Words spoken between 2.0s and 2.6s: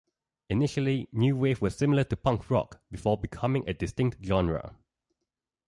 to punk